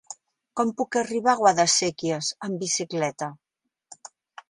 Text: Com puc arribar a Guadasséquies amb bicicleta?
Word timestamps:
Com 0.59 0.71
puc 0.79 0.97
arribar 1.01 1.35
a 1.35 1.39
Guadasséquies 1.43 2.33
amb 2.49 2.61
bicicleta? 2.67 3.33